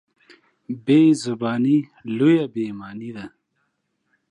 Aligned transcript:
بېزباني 0.85 1.77
لویه 2.17 2.45
بېايماني 2.53 3.09
ده. 3.15 3.25